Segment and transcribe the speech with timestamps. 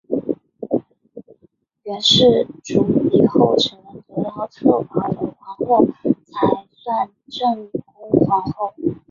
[1.83, 6.09] 元世祖以后只有得到策宝的皇后才
[6.71, 8.73] 算正宫皇后。